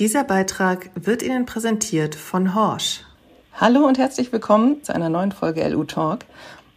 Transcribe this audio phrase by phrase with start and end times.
[0.00, 3.02] Dieser Beitrag wird Ihnen präsentiert von Horsch.
[3.52, 6.20] Hallo und herzlich willkommen zu einer neuen Folge LU Talk.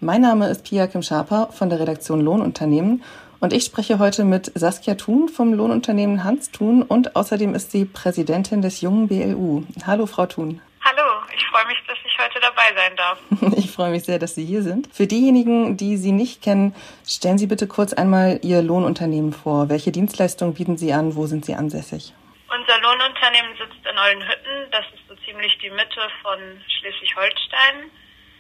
[0.02, 3.02] Mein Name ist Pia Kim Schaper von der Redaktion Lohnunternehmen
[3.40, 7.86] und ich spreche heute mit Saskia Thun vom Lohnunternehmen Hans Thun und außerdem ist sie
[7.86, 9.64] Präsidentin des jungen BLU.
[9.88, 10.60] Hallo, Frau Thun.
[10.82, 13.54] Hallo, ich freue mich, dass ich heute dabei sein darf.
[13.58, 14.90] Ich freue mich sehr, dass Sie hier sind.
[14.92, 16.76] Für diejenigen, die Sie nicht kennen,
[17.08, 19.70] stellen Sie bitte kurz einmal Ihr Lohnunternehmen vor.
[19.70, 21.16] Welche Dienstleistungen bieten Sie an?
[21.16, 22.14] Wo sind Sie ansässig?
[22.54, 24.70] Unser Lohnunternehmen sitzt in Ollenhütten.
[24.72, 26.40] Das ist so ziemlich die Mitte von
[26.80, 27.90] Schleswig-Holstein.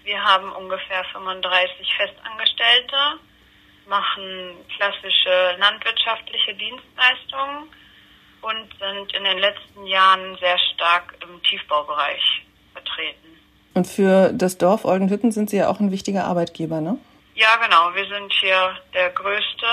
[0.03, 3.19] Wir haben ungefähr 35 Festangestellte
[3.87, 7.69] machen klassische landwirtschaftliche Dienstleistungen
[8.41, 13.39] und sind in den letzten Jahren sehr stark im Tiefbaubereich vertreten.
[13.73, 16.97] Und für das Dorf Oldenhütten sind Sie ja auch ein wichtiger Arbeitgeber, ne?
[17.35, 17.93] Ja, genau.
[17.95, 19.65] Wir sind hier der größte.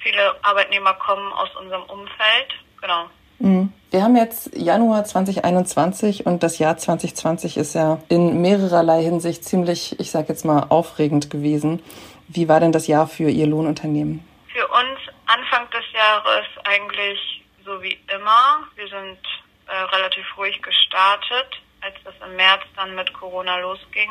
[0.00, 2.54] Viele Arbeitnehmer kommen aus unserem Umfeld.
[2.80, 3.08] Genau.
[3.38, 3.72] Mhm.
[3.90, 9.98] Wir haben jetzt Januar 2021 und das Jahr 2020 ist ja in mehrererlei Hinsicht ziemlich,
[10.00, 11.82] ich sag jetzt mal, aufregend gewesen.
[12.28, 14.26] Wie war denn das Jahr für Ihr Lohnunternehmen?
[14.52, 17.18] Für uns Anfang des Jahres eigentlich
[17.64, 18.66] so wie immer.
[18.74, 19.18] Wir sind
[19.66, 21.60] äh, relativ ruhig gestartet.
[21.80, 24.10] Als das im März dann mit Corona losging,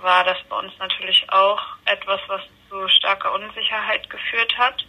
[0.00, 4.84] war das bei uns natürlich auch etwas, was zu starker Unsicherheit geführt hat.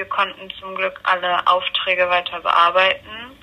[0.00, 3.38] Wir konnten zum Glück alle Aufträge weiter bearbeiten,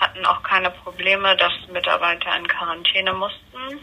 [0.00, 3.78] hatten auch keine Probleme, dass Mitarbeiter in Quarantäne mussten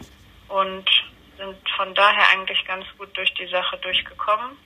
[0.48, 0.90] und
[1.38, 4.58] sind von daher eigentlich ganz gut durch die Sache durchgekommen.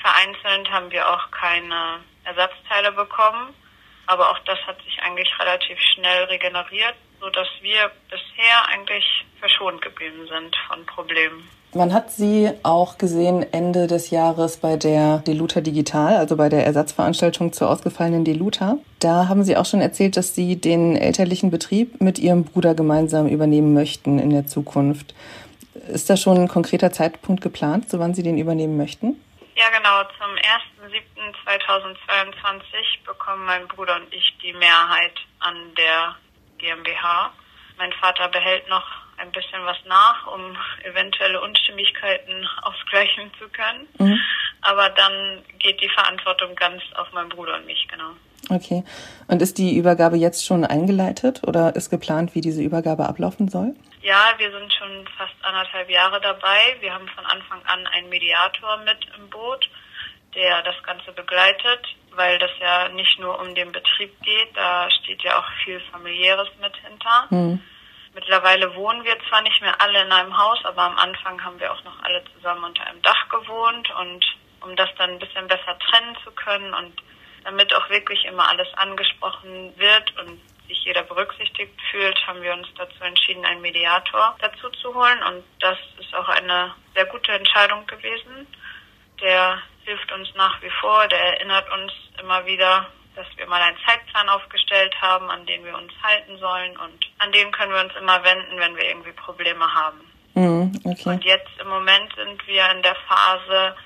[0.00, 3.54] Vereinzelt haben wir auch keine Ersatzteile bekommen,
[4.06, 10.26] aber auch das hat sich eigentlich relativ schnell regeneriert, sodass wir bisher eigentlich verschont geblieben
[10.28, 11.46] sind von Problemen.
[11.72, 16.66] Man hat Sie auch gesehen Ende des Jahres bei der Deluta Digital, also bei der
[16.66, 18.78] Ersatzveranstaltung zur ausgefallenen Deluta.
[18.98, 23.28] Da haben Sie auch schon erzählt, dass Sie den elterlichen Betrieb mit Ihrem Bruder gemeinsam
[23.28, 25.14] übernehmen möchten in der Zukunft.
[25.86, 29.14] Ist da schon ein konkreter Zeitpunkt geplant, zu wann Sie den übernehmen möchten?
[29.54, 30.02] Ja, genau.
[30.18, 30.34] Zum
[30.90, 36.16] 1.7.2022 bekommen mein Bruder und ich die Mehrheit an der
[36.58, 37.30] GmbH.
[37.78, 43.88] Mein Vater behält noch ein bisschen was nach, um eventuelle Unstimmigkeiten ausgleichen zu können.
[43.98, 44.20] Mhm.
[44.62, 48.10] Aber dann geht die Verantwortung ganz auf meinen Bruder und mich, genau.
[48.48, 48.84] Okay.
[49.28, 53.74] Und ist die Übergabe jetzt schon eingeleitet oder ist geplant, wie diese Übergabe ablaufen soll?
[54.02, 56.76] Ja, wir sind schon fast anderthalb Jahre dabei.
[56.80, 59.68] Wir haben von Anfang an einen Mediator mit im Boot,
[60.34, 65.22] der das Ganze begleitet, weil das ja nicht nur um den Betrieb geht, da steht
[65.22, 67.26] ja auch viel familiäres mit hinter.
[67.30, 67.62] Mhm.
[68.12, 71.72] Mittlerweile wohnen wir zwar nicht mehr alle in einem Haus, aber am Anfang haben wir
[71.72, 74.26] auch noch alle zusammen unter einem Dach gewohnt und
[74.62, 77.00] um das dann ein bisschen besser trennen zu können und
[77.44, 82.68] damit auch wirklich immer alles angesprochen wird und sich jeder berücksichtigt fühlt, haben wir uns
[82.76, 85.22] dazu entschieden, einen Mediator dazu zu holen.
[85.24, 88.46] Und das ist auch eine sehr gute Entscheidung gewesen.
[89.20, 92.86] Der hilft uns nach wie vor, der erinnert uns immer wieder,
[93.20, 97.30] dass wir mal einen Zeitplan aufgestellt haben, an den wir uns halten sollen und an
[97.32, 100.00] den können wir uns immer wenden, wenn wir irgendwie Probleme haben.
[100.34, 101.08] Mhm, okay.
[101.10, 103.76] Und jetzt im Moment sind wir in der Phase,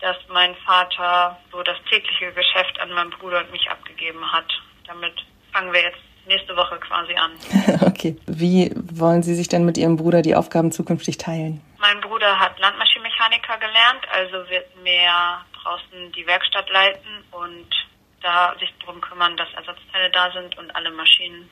[0.00, 4.46] dass mein Vater so das tägliche Geschäft an meinen Bruder und mich abgegeben hat.
[4.86, 5.14] Damit
[5.52, 7.32] fangen wir jetzt nächste Woche quasi an.
[7.88, 8.16] okay.
[8.26, 11.62] Wie wollen Sie sich denn mit Ihrem Bruder die Aufgaben zukünftig teilen?
[11.78, 17.66] Mein Bruder hat Landmaschinenmechaniker gelernt, also wird mehr draußen die Werkstatt leiten und
[18.22, 21.48] da sich darum kümmern, dass Ersatzteile da sind und alle Maschinen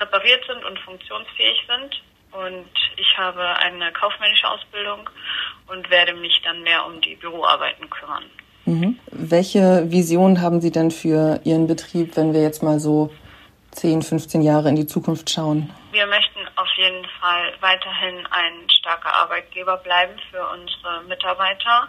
[0.00, 2.02] repariert sind und funktionsfähig sind.
[2.32, 5.08] Und ich habe eine kaufmännische Ausbildung
[5.68, 8.24] und werde mich dann mehr um die Büroarbeiten kümmern.
[8.64, 8.98] Mhm.
[9.10, 13.12] Welche Vision haben Sie denn für Ihren Betrieb, wenn wir jetzt mal so
[13.72, 15.70] 10, 15 Jahre in die Zukunft schauen?
[15.90, 21.88] Wir möchten auf jeden Fall weiterhin ein starker Arbeitgeber bleiben für unsere Mitarbeiter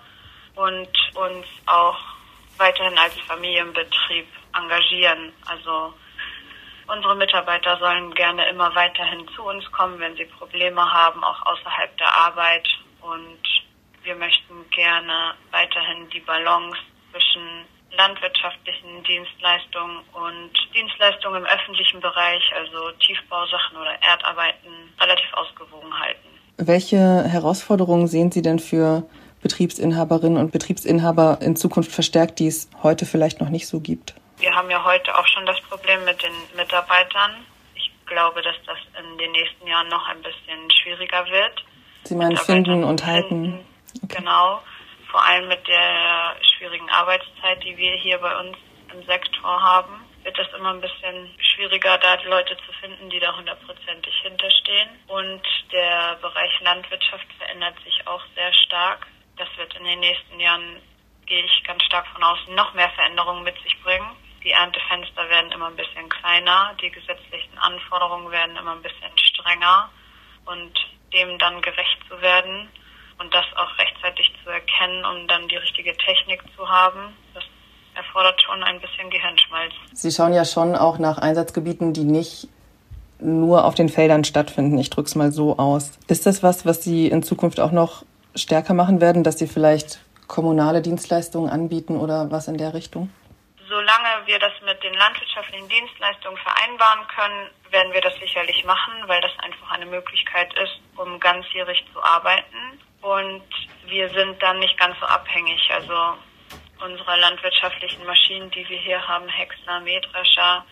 [0.56, 2.13] und uns auch
[2.64, 5.34] weiterhin als Familienbetrieb engagieren.
[5.46, 5.94] Also
[6.88, 11.98] unsere Mitarbeiter sollen gerne immer weiterhin zu uns kommen, wenn sie Probleme haben, auch außerhalb
[11.98, 12.68] der Arbeit.
[13.02, 13.44] Und
[14.04, 16.78] wir möchten gerne weiterhin die Balance
[17.12, 17.66] zwischen
[17.98, 26.28] landwirtschaftlichen Dienstleistungen und Dienstleistungen im öffentlichen Bereich, also Tiefbausachen oder Erdarbeiten, relativ ausgewogen halten.
[26.58, 29.04] Welche Herausforderungen sehen Sie denn für
[29.44, 34.16] Betriebsinhaberinnen und Betriebsinhaber in Zukunft verstärkt, die es heute vielleicht noch nicht so gibt?
[34.40, 37.46] Wir haben ja heute auch schon das Problem mit den Mitarbeitern.
[37.76, 41.64] Ich glaube, dass das in den nächsten Jahren noch ein bisschen schwieriger wird.
[42.06, 43.60] Sie meinen finden und halten?
[44.04, 44.18] Okay.
[44.18, 44.60] Genau
[45.14, 48.58] vor allem mit der schwierigen Arbeitszeit, die wir hier bei uns
[48.92, 50.04] im Sektor haben.
[50.24, 54.90] wird das immer ein bisschen schwieriger, da Leute zu finden, die da hundertprozentig hinterstehen.
[55.08, 55.42] Und
[55.72, 59.06] der Bereich Landwirtschaft verändert sich auch sehr stark.
[59.38, 60.82] Das wird in den nächsten Jahren,
[61.26, 64.10] gehe ich ganz stark von außen, noch mehr Veränderungen mit sich bringen.
[64.44, 69.90] Die Erntefenster werden immer ein bisschen kleiner, die gesetzlichen Anforderungen werden immer ein bisschen strenger
[70.46, 70.74] und
[71.14, 72.68] dem dann gerecht zu werden
[73.20, 77.44] und das auch rechtzeitig zu erkennen, um dann die richtige Technik zu haben, das
[77.96, 79.74] erfordert schon ein bisschen Gehirnschmalz.
[79.94, 82.48] Sie schauen ja schon auch nach Einsatzgebieten, die nicht
[83.20, 84.78] nur auf den Feldern stattfinden.
[84.78, 85.98] Ich drücke es mal so aus.
[86.08, 88.04] Ist das was, was Sie in Zukunft auch noch
[88.36, 93.12] stärker machen werden, dass Sie vielleicht kommunale Dienstleistungen anbieten oder was in der Richtung?
[93.68, 99.22] Solange wir das mit den landwirtschaftlichen Dienstleistungen vereinbaren können, werden wir das sicherlich machen, weil
[99.22, 102.80] das einfach eine Möglichkeit ist, um ganzjährig zu arbeiten.
[103.02, 103.44] Und
[103.88, 105.60] wir sind dann nicht ganz so abhängig.
[105.74, 105.94] Also
[106.84, 110.66] unsere landwirtschaftlichen Maschinen, die wir hier haben, Häcksler, Mähdrescher,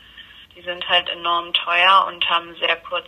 [0.55, 3.07] die sind halt enorm teuer und haben sehr kurze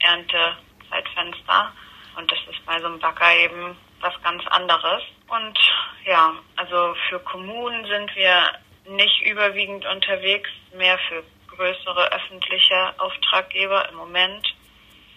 [0.00, 1.72] Erntezeitfenster.
[2.16, 5.02] Und das ist bei so einem Bagger eben was ganz anderes.
[5.28, 5.58] Und
[6.04, 8.52] ja, also für Kommunen sind wir
[8.88, 11.22] nicht überwiegend unterwegs, mehr für
[11.54, 14.54] größere öffentliche Auftraggeber im Moment.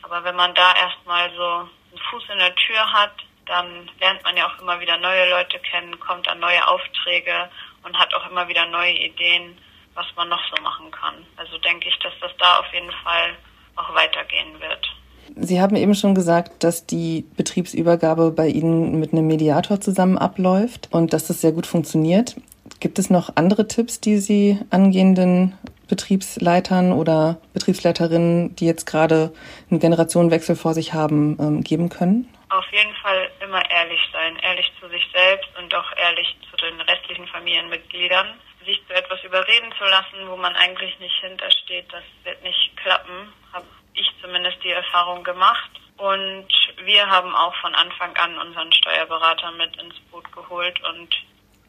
[0.01, 3.13] Aber wenn man da erstmal so einen Fuß in der Tür hat,
[3.45, 7.49] dann lernt man ja auch immer wieder neue Leute kennen, kommt an neue Aufträge
[7.83, 9.57] und hat auch immer wieder neue Ideen,
[9.93, 11.25] was man noch so machen kann.
[11.37, 13.35] Also denke ich, dass das da auf jeden Fall
[13.75, 14.87] auch weitergehen wird.
[15.35, 20.89] Sie haben eben schon gesagt, dass die Betriebsübergabe bei Ihnen mit einem Mediator zusammen abläuft
[20.91, 22.35] und dass das sehr gut funktioniert.
[22.79, 25.57] Gibt es noch andere Tipps, die Sie angehenden
[25.87, 29.33] Betriebsleitern oder Betriebsleiterinnen, die jetzt gerade
[29.69, 32.27] einen Generationenwechsel vor sich haben, ähm, geben können?
[32.49, 36.79] Auf jeden Fall immer ehrlich sein, ehrlich zu sich selbst und auch ehrlich zu den
[36.81, 38.27] restlichen Familienmitgliedern.
[38.65, 43.33] Sich zu etwas überreden zu lassen, wo man eigentlich nicht hintersteht, das wird nicht klappen,
[43.51, 45.69] habe ich zumindest die Erfahrung gemacht.
[45.97, 46.47] Und
[46.83, 51.09] wir haben auch von Anfang an unseren Steuerberater mit ins Boot geholt und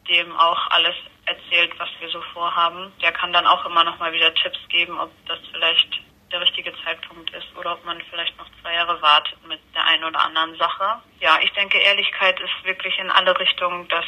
[0.09, 2.91] dem auch alles erzählt, was wir so vorhaben.
[3.01, 6.73] Der kann dann auch immer noch mal wieder Tipps geben, ob das vielleicht der richtige
[6.83, 10.57] Zeitpunkt ist oder ob man vielleicht noch zwei Jahre wartet mit der einen oder anderen
[10.57, 10.99] Sache.
[11.19, 14.05] Ja, ich denke, Ehrlichkeit ist wirklich in alle Richtungen das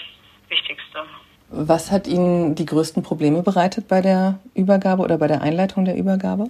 [0.49, 1.05] Wichtigste.
[1.49, 5.95] Was hat Ihnen die größten Probleme bereitet bei der Übergabe oder bei der Einleitung der
[5.95, 6.49] Übergabe?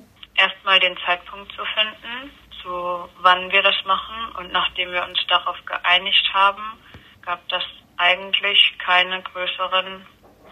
[0.65, 2.31] Erstmal den Zeitpunkt zu finden,
[2.63, 6.63] zu wann wir das machen und nachdem wir uns darauf geeinigt haben,
[7.23, 7.61] gab das
[7.97, 10.03] eigentlich keine größeren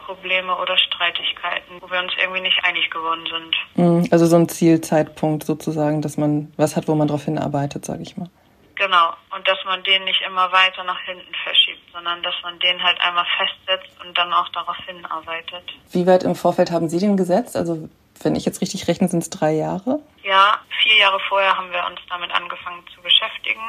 [0.05, 3.55] Probleme oder Streitigkeiten, wo wir uns irgendwie nicht einig geworden sind.
[3.73, 8.03] Mhm, also so ein Zielzeitpunkt sozusagen, dass man was hat, wo man darauf hinarbeitet, sage
[8.03, 8.29] ich mal.
[8.75, 12.83] Genau, und dass man den nicht immer weiter nach hinten verschiebt, sondern dass man den
[12.83, 15.63] halt einmal festsetzt und dann auch darauf hinarbeitet.
[15.91, 17.57] Wie weit im Vorfeld haben Sie den gesetzt?
[17.57, 17.89] Also
[18.25, 19.99] wenn ich jetzt richtig rechne, sind es drei Jahre?
[20.23, 23.61] Ja, vier Jahre vorher haben wir uns damit angefangen zu beschäftigen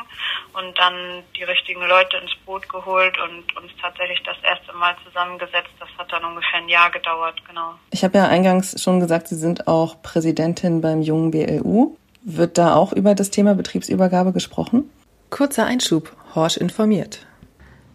[0.52, 5.70] und dann die richtigen Leute ins Boot geholt und uns tatsächlich das erste Mal zusammengesetzt.
[5.80, 7.74] Das hat dann ungefähr ein Jahr gedauert, genau.
[7.90, 11.96] Ich habe ja eingangs schon gesagt, Sie sind auch Präsidentin beim jungen BLU.
[12.22, 14.90] Wird da auch über das Thema Betriebsübergabe gesprochen?
[15.30, 16.14] Kurzer Einschub.
[16.34, 17.26] Horsch informiert.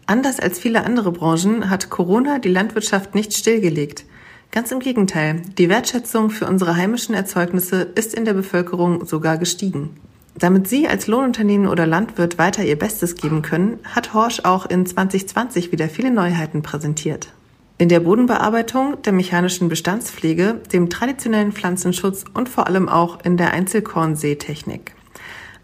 [0.06, 4.06] Anders als viele andere Branchen hat Corona die Landwirtschaft nicht stillgelegt.
[4.51, 9.92] Ganz im Gegenteil, die Wertschätzung für unsere heimischen Erzeugnisse ist in der Bevölkerung sogar gestiegen.
[10.40, 14.88] Damit Sie als Lohnunternehmen oder Landwirt weiter Ihr Bestes geben können, hat Horsch auch in
[14.88, 17.31] 2020 wieder viele Neuheiten präsentiert.
[17.78, 23.54] In der Bodenbearbeitung, der mechanischen Bestandspflege, dem traditionellen Pflanzenschutz und vor allem auch in der
[23.54, 24.95] Einzelkornseetechnik.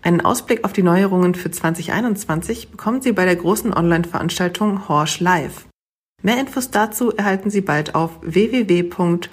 [0.04, 5.66] Einen Ausblick auf die Neuerungen für 2021 bekommen Sie bei der großen Online-Veranstaltung Horsch Live.
[6.26, 9.30] Mehr Infos dazu erhalten Sie bald auf www.horsch.com.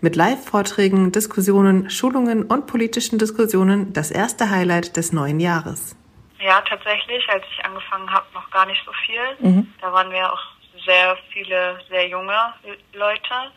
[0.00, 5.98] Mit Live-Vorträgen, Diskussionen, Schulungen und politischen Diskussionen das erste Highlight des neuen Jahres.
[6.40, 9.20] Ja, tatsächlich, als ich angefangen habe, noch gar nicht so viel.
[9.40, 9.70] Mhm.
[9.82, 10.40] Da waren wir auch
[10.86, 12.54] sehr viele, sehr junge
[12.94, 13.52] Leute.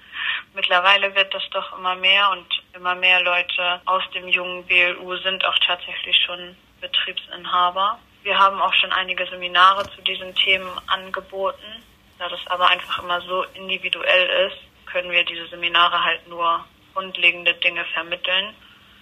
[0.55, 5.45] Mittlerweile wird das doch immer mehr und immer mehr Leute aus dem jungen BLU sind
[5.45, 7.97] auch tatsächlich schon Betriebsinhaber.
[8.27, 11.81] Wir haben auch schon einige Seminare zu diesen Themen angeboten.
[12.19, 17.53] Da das aber einfach immer so individuell ist, können wir diese Seminare halt nur grundlegende
[17.53, 18.53] Dinge vermitteln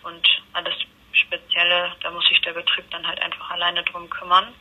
[0.04, 0.76] und alles
[1.12, 4.54] Spezielle, da muss sich der Betrieb dann halt einfach alleine drum kümmern.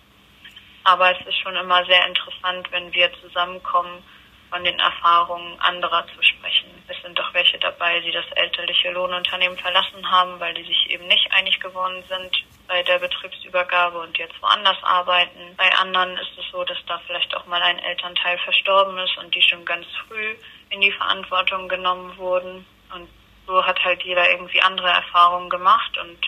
[0.85, 4.03] Aber es ist schon immer sehr interessant, wenn wir zusammenkommen,
[4.49, 6.71] von den Erfahrungen anderer zu sprechen.
[6.89, 11.07] Es sind doch welche dabei, die das elterliche Lohnunternehmen verlassen haben, weil die sich eben
[11.07, 15.55] nicht einig geworden sind bei der Betriebsübergabe und jetzt woanders arbeiten.
[15.57, 19.35] Bei anderen ist es so, dass da vielleicht auch mal ein Elternteil verstorben ist und
[19.35, 20.35] die schon ganz früh
[20.71, 22.67] in die Verantwortung genommen wurden.
[22.95, 23.09] Und
[23.47, 26.19] so hat halt jeder irgendwie andere Erfahrungen gemacht und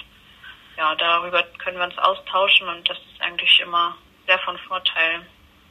[0.76, 5.22] ja, darüber können wir uns austauschen und das ist eigentlich immer sehr von Vorteil.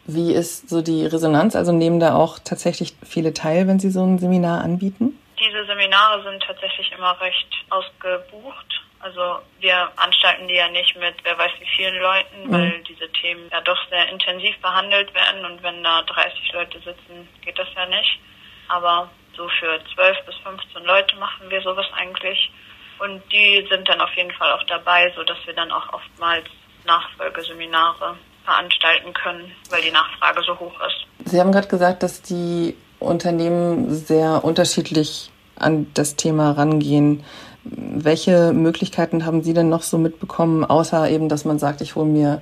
[0.05, 1.55] Wie ist so die Resonanz?
[1.55, 5.19] Also nehmen da auch tatsächlich viele teil, wenn Sie so ein Seminar anbieten?
[5.39, 8.74] Diese Seminare sind tatsächlich immer recht ausgebucht.
[9.05, 12.51] Also wir anstalten die ja nicht mit wer weiß wie vielen Leuten, mhm.
[12.51, 17.29] weil diese Themen ja doch sehr intensiv behandelt werden und wenn da 30 Leute sitzen,
[17.43, 18.19] geht das ja nicht.
[18.67, 22.51] Aber so für 12 bis 15 Leute machen wir sowas eigentlich.
[22.97, 26.47] Und die sind dann auf jeden Fall auch dabei, so dass wir dann auch oftmals
[26.87, 31.29] Nachfolgeseminare veranstalten können, weil die Nachfrage so hoch ist.
[31.29, 37.23] Sie haben gerade gesagt, dass die Unternehmen sehr unterschiedlich an das Thema rangehen.
[37.67, 42.05] Welche Möglichkeiten haben Sie denn noch so mitbekommen, außer eben, dass man sagt, ich hole
[42.05, 42.41] mir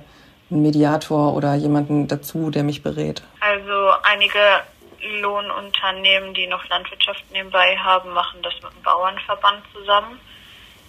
[0.50, 3.22] einen Mediator oder jemanden dazu, der mich berät?
[3.40, 4.38] Also einige
[5.00, 10.20] Lohnunternehmen, die noch Landwirtschaft nebenbei haben, machen das mit dem Bauernverband zusammen.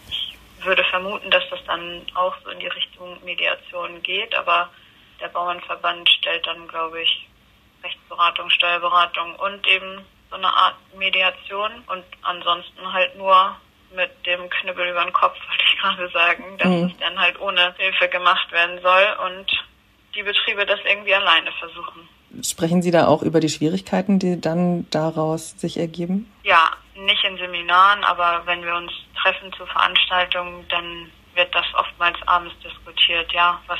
[0.09, 4.69] Ich würde vermuten, dass das dann auch so in die Richtung Mediation geht, aber
[5.21, 7.29] der Bauernverband stellt dann, glaube ich,
[7.83, 13.55] Rechtsberatung, Steuerberatung und eben so eine Art Mediation und ansonsten halt nur
[13.93, 16.85] mit dem Knüppel über den Kopf, wollte ich gerade sagen, dass mhm.
[16.87, 19.45] es dann halt ohne Hilfe gemacht werden soll und
[20.15, 22.07] die Betriebe das irgendwie alleine versuchen.
[22.41, 26.31] Sprechen Sie da auch über die Schwierigkeiten, die dann daraus sich ergeben?
[26.43, 32.17] Ja, nicht in Seminaren, aber wenn wir uns treffen zu Veranstaltungen, dann wird das oftmals
[32.27, 33.79] abends diskutiert, ja, was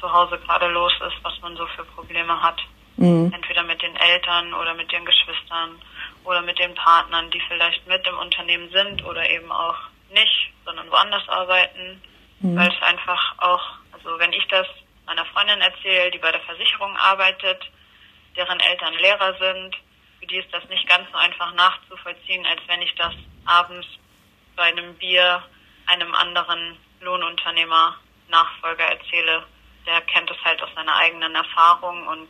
[0.00, 2.60] zu Hause gerade los ist, was man so für Probleme hat.
[2.96, 3.32] Mhm.
[3.34, 5.80] Entweder mit den Eltern oder mit den Geschwistern
[6.24, 9.76] oder mit den Partnern, die vielleicht mit im Unternehmen sind oder eben auch
[10.10, 12.00] nicht, sondern woanders arbeiten,
[12.40, 12.56] mhm.
[12.56, 13.62] weil es einfach auch,
[13.92, 14.66] also wenn ich das
[15.06, 17.60] meiner Freundin erzähle, die bei der Versicherung arbeitet,
[18.36, 19.76] deren Eltern Lehrer sind,
[20.20, 23.12] für die ist das nicht ganz so einfach nachzuvollziehen, als wenn ich das
[23.44, 23.86] abends
[24.54, 25.42] bei einem Bier
[25.86, 27.96] einem anderen Lohnunternehmer
[28.28, 29.44] Nachfolger erzähle,
[29.86, 32.28] der kennt es halt aus seiner eigenen Erfahrung und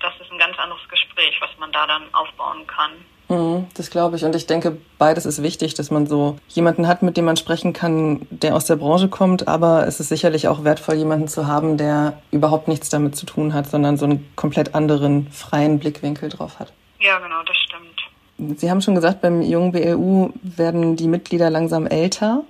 [0.00, 2.92] das ist ein ganz anderes Gespräch, was man da dann aufbauen kann.
[3.28, 4.24] Mhm, das glaube ich.
[4.24, 7.72] Und ich denke, beides ist wichtig, dass man so jemanden hat, mit dem man sprechen
[7.72, 9.48] kann, der aus der Branche kommt.
[9.48, 13.54] Aber es ist sicherlich auch wertvoll, jemanden zu haben, der überhaupt nichts damit zu tun
[13.54, 16.72] hat, sondern so einen komplett anderen, freien Blickwinkel drauf hat.
[17.00, 18.58] Ja, genau, das stimmt.
[18.58, 22.44] Sie haben schon gesagt, beim jungen BLU werden die Mitglieder langsam älter.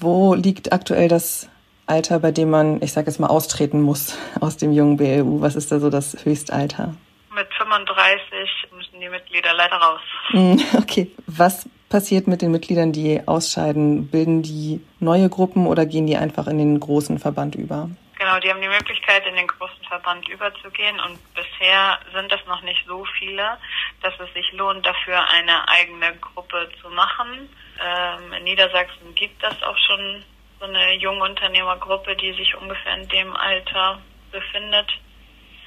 [0.00, 1.48] Wo liegt aktuell das
[1.86, 5.40] Alter, bei dem man, ich sage jetzt mal, austreten muss aus dem jungen BLU?
[5.42, 6.94] Was ist da so das Höchstalter?
[7.34, 10.00] Mit 35 müssen die Mitglieder leider raus.
[10.28, 11.10] Hm, okay.
[11.26, 14.08] Was passiert mit den Mitgliedern, die ausscheiden?
[14.08, 17.90] Bilden die neue Gruppen oder gehen die einfach in den großen Verband über?
[18.18, 22.62] Genau, die haben die Möglichkeit, in den großen Verband überzugehen und bisher sind es noch
[22.62, 23.58] nicht so viele,
[24.00, 27.50] dass es sich lohnt, dafür eine eigene Gruppe zu machen.
[27.84, 30.22] Ähm, in Niedersachsen gibt es auch schon
[30.64, 33.98] so eine junge Unternehmergruppe, die sich ungefähr in dem Alter
[34.32, 34.86] befindet.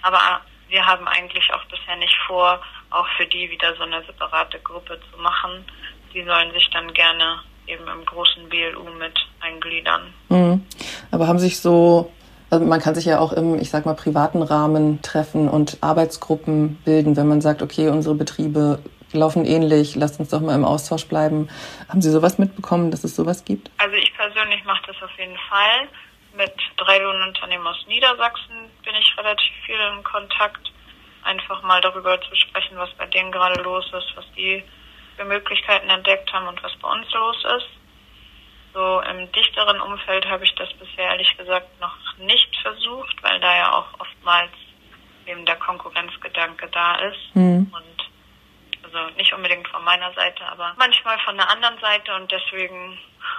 [0.01, 0.19] Aber
[0.69, 4.99] wir haben eigentlich auch bisher nicht vor, auch für die wieder so eine separate Gruppe
[5.11, 5.65] zu machen.
[6.13, 10.13] Die sollen sich dann gerne eben im großen BLU mit eingliedern.
[10.29, 10.65] Mhm.
[11.11, 12.11] Aber haben sich so,
[12.49, 16.77] also man kann sich ja auch im, ich sag mal, privaten Rahmen treffen und Arbeitsgruppen
[16.85, 18.79] bilden, wenn man sagt, okay, unsere Betriebe
[19.17, 21.50] laufen ähnlich, lasst uns doch mal im Austausch bleiben.
[21.89, 23.69] Haben Sie sowas mitbekommen, dass es sowas gibt?
[23.77, 25.88] Also ich persönlich mache das auf jeden Fall.
[26.36, 30.71] Mit drei Lohnunternehmen aus Niedersachsen bin ich relativ viel in Kontakt.
[31.24, 34.63] Einfach mal darüber zu sprechen, was bei denen gerade los ist, was die
[35.17, 37.69] für Möglichkeiten entdeckt haben und was bei uns los ist.
[38.74, 43.57] So im dichteren Umfeld habe ich das bisher ehrlich gesagt noch nicht versucht, weil da
[43.57, 44.51] ja auch oftmals
[45.25, 47.36] eben der Konkurrenzgedanke da ist.
[47.36, 47.71] Mhm.
[47.74, 48.06] Und
[48.94, 52.98] also nicht unbedingt von meiner Seite, aber manchmal von der anderen Seite und deswegen,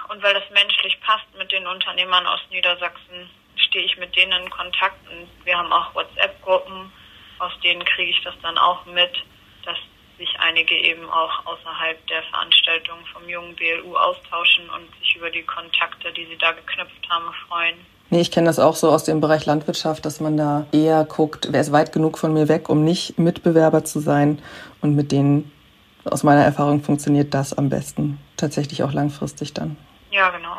[0.09, 4.49] und weil das menschlich passt mit den Unternehmern aus Niedersachsen, stehe ich mit denen in
[4.49, 6.91] Kontakt und wir haben auch WhatsApp-Gruppen,
[7.39, 9.11] aus denen kriege ich das dann auch mit,
[9.65, 9.77] dass
[10.17, 15.43] sich einige eben auch außerhalb der Veranstaltung vom jungen BLU austauschen und sich über die
[15.43, 17.85] Kontakte, die sie da geknüpft haben, freuen.
[18.11, 21.49] Nee, ich kenne das auch so aus dem Bereich Landwirtschaft, dass man da eher guckt,
[21.51, 24.39] wer ist weit genug von mir weg, um nicht Mitbewerber zu sein.
[24.81, 25.51] Und mit denen,
[26.05, 28.19] aus meiner Erfahrung, funktioniert das am besten.
[28.35, 29.77] Tatsächlich auch langfristig dann.
[30.11, 30.55] Ja, genau.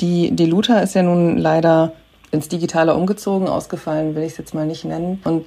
[0.00, 1.92] Die, die Luta ist ja nun leider
[2.32, 5.20] ins Digitale umgezogen, ausgefallen will ich es jetzt mal nicht nennen.
[5.24, 5.46] Und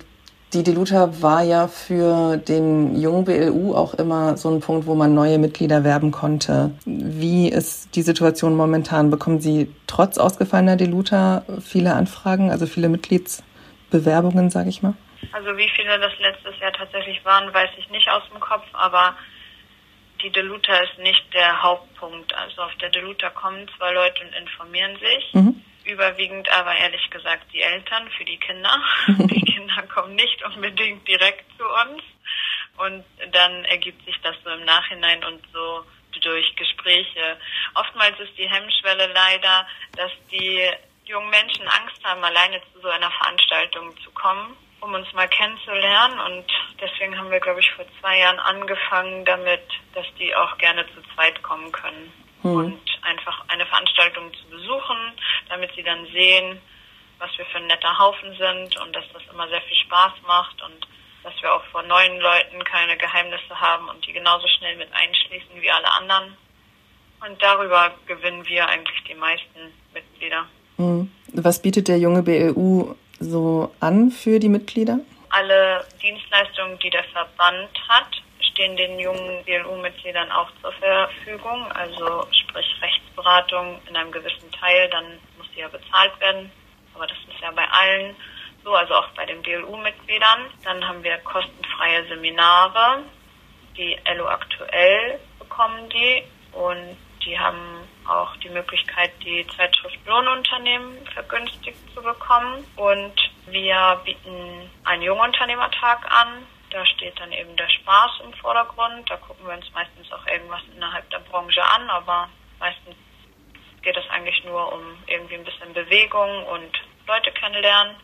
[0.53, 5.15] Die Deluta war ja für den jungen BLU auch immer so ein Punkt, wo man
[5.15, 6.71] neue Mitglieder werben konnte.
[6.85, 9.09] Wie ist die Situation momentan?
[9.09, 14.93] Bekommen Sie trotz ausgefallener Deluta viele Anfragen, also viele Mitgliedsbewerbungen, sage ich mal?
[15.31, 19.15] Also wie viele das letztes Jahr tatsächlich waren, weiß ich nicht aus dem Kopf, aber
[20.21, 22.31] die Deluta ist nicht der Hauptpunkt.
[22.35, 25.33] Also auf der Deluta kommen zwei Leute und informieren sich.
[25.33, 25.61] Mhm.
[25.85, 28.81] Überwiegend aber ehrlich gesagt die Eltern für die Kinder.
[29.07, 32.03] die Kinder kommen nicht unbedingt direkt zu uns.
[32.77, 35.83] Und dann ergibt sich das so im Nachhinein und so
[36.21, 37.37] durch Gespräche.
[37.75, 40.69] Oftmals ist die Hemmschwelle leider, dass die
[41.05, 46.19] jungen Menschen Angst haben, alleine zu so einer Veranstaltung zu kommen um uns mal kennenzulernen.
[46.19, 46.45] Und
[46.81, 49.63] deswegen haben wir, glaube ich, vor zwei Jahren angefangen damit,
[49.95, 52.11] dass die auch gerne zu zweit kommen können.
[52.43, 52.55] Mhm.
[52.55, 54.97] Und einfach eine Veranstaltung zu besuchen,
[55.49, 56.59] damit sie dann sehen,
[57.19, 60.61] was wir für ein netter Haufen sind und dass das immer sehr viel Spaß macht
[60.61, 60.87] und
[61.23, 65.61] dass wir auch vor neuen Leuten keine Geheimnisse haben und die genauso schnell mit einschließen
[65.61, 66.37] wie alle anderen.
[67.25, 70.45] Und darüber gewinnen wir eigentlich die meisten Mitglieder.
[70.77, 71.11] Mhm.
[71.33, 74.99] Was bietet der junge BLU so an für die Mitglieder?
[75.29, 78.21] Alle Dienstleistungen, die der Verband hat,
[78.53, 81.71] stehen den jungen BLU-Mitgliedern auch zur Verfügung.
[81.71, 86.51] Also sprich Rechtsberatung in einem gewissen Teil, dann muss die ja bezahlt werden.
[86.93, 88.15] Aber das ist ja bei allen
[88.63, 90.49] so, also auch bei den BLU-Mitgliedern.
[90.63, 93.03] Dann haben wir kostenfreie Seminare,
[93.75, 101.79] die LO aktuell bekommen die und die haben auch die Möglichkeit, die Zeitschrift Lohnunternehmen vergünstigt
[101.93, 102.65] zu bekommen.
[102.75, 103.13] Und
[103.47, 106.45] wir bieten einen Jungunternehmertag an.
[106.73, 109.07] Da steht dann eben der Spaß im Vordergrund.
[109.07, 112.27] Da gucken wir uns meistens auch irgendwas innerhalb der Branche an, aber
[112.59, 112.95] meistens
[113.83, 117.95] geht es eigentlich nur um irgendwie ein bisschen Bewegung und Leute kennenlernen.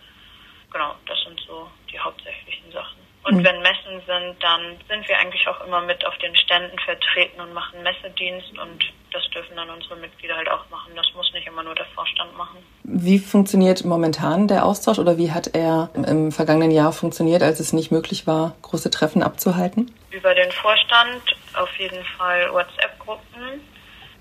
[0.71, 3.08] Genau, das sind so die hauptsächlichen Sachen.
[3.23, 3.43] Und mhm.
[3.43, 7.53] wenn Messen sind, dann sind wir eigentlich auch immer mit auf den Ständen vertreten und
[7.53, 10.93] machen Messedienst und das dürfen dann unsere Mitglieder halt auch machen.
[10.95, 12.57] Das muss nicht immer nur der Vorstand machen.
[12.83, 17.73] Wie funktioniert momentan der Austausch oder wie hat er im vergangenen Jahr funktioniert, als es
[17.73, 19.93] nicht möglich war, große Treffen abzuhalten?
[20.11, 21.21] Über den Vorstand
[21.55, 23.61] auf jeden Fall WhatsApp-Gruppen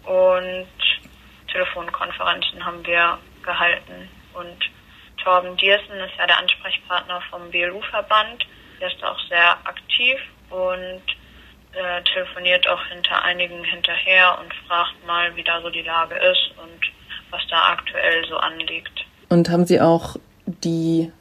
[0.05, 0.69] und
[1.53, 4.09] Telefonkonferenzen haben wir gehalten.
[4.35, 4.59] Und
[5.23, 8.47] Torben Diersen ist ja der Ansprechpartner vom BLU-Verband
[8.81, 10.19] der ist auch sehr aktiv
[10.51, 11.03] und
[11.73, 16.51] äh, telefoniert auch hinter einigen hinterher und fragt mal, wie da so die Lage ist
[16.63, 16.81] und
[17.31, 19.05] was da aktuell so anliegt.
[19.29, 21.13] Und haben Sie auch die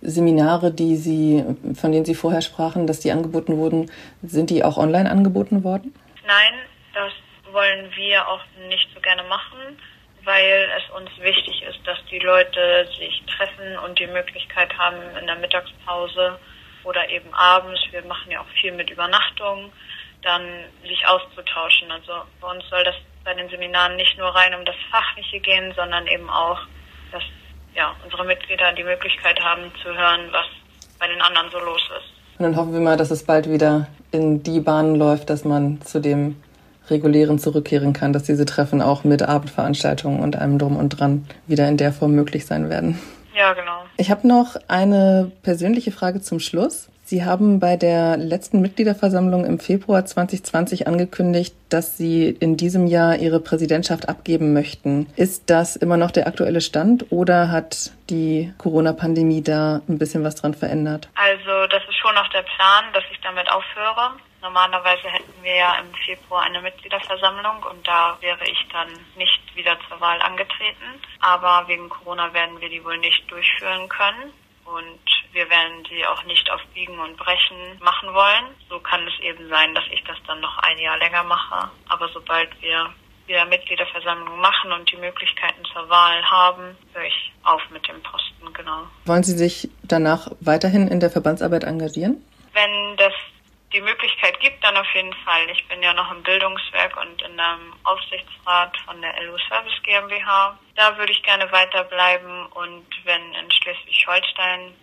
[0.00, 1.44] Seminare, die Sie,
[1.74, 3.90] von denen Sie vorher sprachen, dass die angeboten wurden,
[4.22, 5.94] sind die auch online angeboten worden?
[6.26, 6.54] Nein,
[6.92, 7.12] das
[7.52, 9.78] wollen wir auch nicht so gerne machen,
[10.24, 15.26] weil es uns wichtig ist, dass die Leute sich treffen und die Möglichkeit haben, in
[15.26, 16.38] der Mittagspause
[16.84, 19.72] oder eben abends, wir machen ja auch viel mit Übernachtung,
[20.22, 20.42] dann
[20.82, 21.90] sich auszutauschen.
[21.90, 25.72] Also bei uns soll das bei den Seminaren nicht nur rein um das Fachliche gehen,
[25.76, 26.58] sondern eben auch,
[27.12, 27.22] dass
[27.74, 30.46] ja, unsere Mitglieder die Möglichkeit haben zu hören, was
[30.98, 32.38] bei den anderen so los ist.
[32.38, 35.80] Und dann hoffen wir mal, dass es bald wieder in die Bahnen läuft, dass man
[35.82, 36.36] zu dem
[36.90, 41.68] regulären zurückkehren kann, dass diese Treffen auch mit Abendveranstaltungen und allem drum und dran wieder
[41.68, 43.00] in der Form möglich sein werden.
[43.34, 43.84] Ja, genau.
[43.96, 46.88] Ich habe noch eine persönliche Frage zum Schluss.
[47.04, 53.16] Sie haben bei der letzten Mitgliederversammlung im Februar 2020 angekündigt, dass Sie in diesem Jahr
[53.16, 55.08] Ihre Präsidentschaft abgeben möchten.
[55.16, 60.36] Ist das immer noch der aktuelle Stand oder hat die Corona-Pandemie da ein bisschen was
[60.36, 61.08] dran verändert?
[61.14, 64.12] Also das ist schon noch der Plan, dass ich damit aufhöre.
[64.42, 69.78] Normalerweise hätten wir ja im Februar eine Mitgliederversammlung und da wäre ich dann nicht wieder
[69.88, 71.00] zur Wahl angetreten.
[71.20, 74.32] Aber wegen Corona werden wir die wohl nicht durchführen können
[74.64, 75.00] und
[75.32, 78.46] wir werden sie auch nicht auf Biegen und Brechen machen wollen.
[78.68, 81.70] So kann es eben sein, dass ich das dann noch ein Jahr länger mache.
[81.88, 82.92] Aber sobald wir
[83.26, 88.52] wieder Mitgliederversammlung machen und die Möglichkeiten zur Wahl haben, höre ich auf mit dem Posten,
[88.52, 88.88] genau.
[89.04, 92.24] Wollen Sie sich danach weiterhin in der Verbandsarbeit engagieren?
[92.52, 93.12] Wenn das
[93.72, 95.48] die Möglichkeit gibt, dann auf jeden Fall.
[95.50, 100.58] Ich bin ja noch im Bildungswerk und in einem Aufsichtsrat von der LU Service GmbH.
[100.76, 104.74] Da würde ich gerne weiterbleiben und wenn in Schleswig-Holstein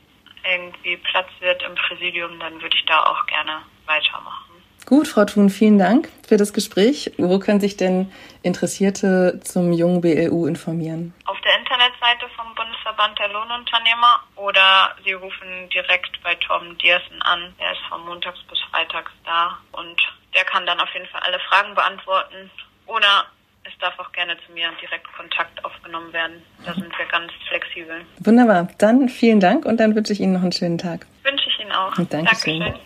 [0.43, 4.49] irgendwie Platz wird im Präsidium, dann würde ich da auch gerne weitermachen.
[4.86, 7.12] Gut, Frau Thun, vielen Dank für das Gespräch.
[7.17, 11.13] Wo können sich denn Interessierte zum jungen BLU informieren?
[11.25, 17.54] Auf der Internetseite vom Bundesverband der Lohnunternehmer oder Sie rufen direkt bei Tom Diersen an.
[17.58, 19.99] Er ist von montags bis freitags da und
[20.34, 22.49] der kann dann auf jeden Fall alle Fragen beantworten.
[22.86, 23.25] Oder
[23.63, 26.41] es darf auch gerne zu mir direkt Kontakt aufgenommen werden.
[26.65, 28.06] Da sind wir ganz flexibel.
[28.19, 28.69] Wunderbar.
[28.78, 31.06] Dann vielen Dank und dann wünsche ich Ihnen noch einen schönen Tag.
[31.23, 31.93] Wünsche ich Ihnen auch.
[31.95, 32.60] Dankeschön.
[32.60, 32.86] Dankeschön.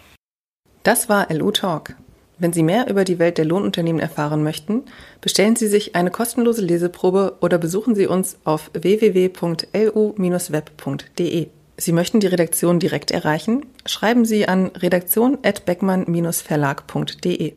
[0.84, 1.96] Das war LU Talk.
[2.44, 4.84] Wenn Sie mehr über die Welt der Lohnunternehmen erfahren möchten,
[5.22, 11.48] bestellen Sie sich eine kostenlose Leseprobe oder besuchen Sie uns auf www.lu-web.de.
[11.78, 13.66] Sie möchten die Redaktion direkt erreichen?
[13.86, 17.54] Schreiben Sie an redaktion@beckmann-verlag.de.